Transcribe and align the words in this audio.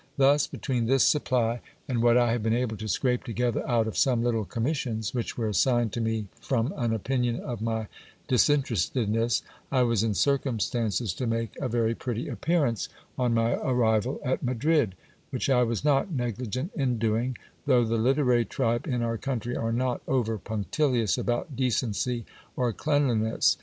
Thus, 0.17 0.47
between 0.47 0.87
this 0.87 1.03
supply 1.03 1.61
and 1.87 2.01
what 2.01 2.17
I 2.17 2.31
have 2.31 2.41
been 2.41 2.55
able 2.55 2.75
to 2.77 2.87
scrape 2.87 3.23
together 3.23 3.63
out 3.69 3.85
of 3.85 3.95
some 3.95 4.23
little 4.23 4.45
commissions, 4.45 5.13
which 5.13 5.37
were 5.37 5.49
assigned 5.49 5.93
to 5.93 6.01
me 6.01 6.25
from 6.39 6.73
an 6.75 6.91
opinion 6.91 7.39
of 7.39 7.61
my 7.61 7.85
disinterestedness, 8.27 9.43
I 9.71 9.83
was 9.83 10.01
in 10.01 10.15
circumstances 10.15 11.13
to 11.13 11.27
make 11.27 11.55
a 11.59 11.69
very 11.69 11.93
pretty 11.93 12.27
appearance 12.29 12.89
on 13.15 13.35
my 13.35 13.51
arrival 13.53 14.19
at 14.25 14.41
Madrid; 14.41 14.95
which 15.29 15.51
I 15.51 15.61
was 15.61 15.85
not 15.85 16.09
negligent 16.11 16.71
in 16.73 16.97
doing, 16.97 17.37
though 17.67 17.85
the 17.85 17.97
literary 17.97 18.43
tribe 18.43 18.87
in 18.87 19.03
our 19.03 19.19
country 19.19 19.55
are 19.55 19.71
not 19.71 20.01
over 20.07 20.39
punctilious 20.39 21.15
about 21.15 21.55
decency 21.55 22.25
or 22.55 22.73
cleanliness. 22.73 23.55